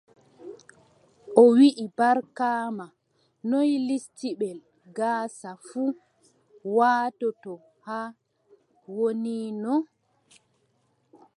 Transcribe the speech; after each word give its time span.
O 1.41 1.43
wii, 1.57 1.85
Barkaama, 1.97 2.85
noy 3.49 3.69
listibel 3.87 4.57
gaasa 4.97 5.49
fuu 5.67 5.91
waatoto 6.75 7.53
haa 7.87 8.09
wonino? 8.95 9.73